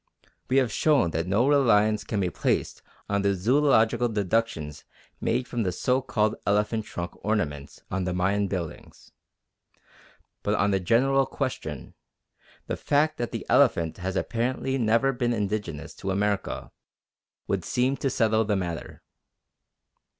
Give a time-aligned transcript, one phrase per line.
[0.49, 4.83] We have shown that no reliance can be placed on the zoological deductions
[5.19, 9.11] made from the so called elephant trunk ornaments on the Mayan buildings.
[10.41, 11.93] But on the general question,
[12.65, 16.71] the fact that the elephant has apparently never been indigenous to America
[17.45, 19.03] would seem to settle the matter.